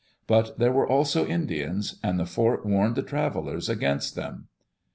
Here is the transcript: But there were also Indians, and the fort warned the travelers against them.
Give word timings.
But 0.25 0.57
there 0.57 0.71
were 0.71 0.87
also 0.89 1.27
Indians, 1.27 1.99
and 2.01 2.19
the 2.19 2.25
fort 2.25 2.65
warned 2.65 2.95
the 2.95 3.03
travelers 3.03 3.69
against 3.69 4.15
them. 4.15 4.47